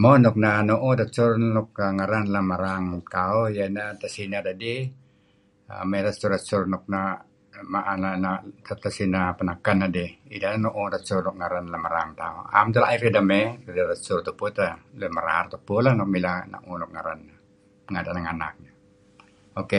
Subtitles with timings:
[0.00, 4.82] Mo, nuk neh nu'uh desur nuk ngeren lem erang lun tauh ieh ineh tesineh dedih
[5.90, 7.20] mey desur-desur nuk na'
[8.82, 10.10] tesineh menaken dedih.
[12.54, 13.44] 'Am dela'ih kedideh mey.
[13.70, 14.72] Idet desur tupu teh.
[14.98, 16.36] Lun merar tupu leh nuk mileh
[17.92, 18.54] renga' ideh nenganak.
[19.60, 19.72] ok.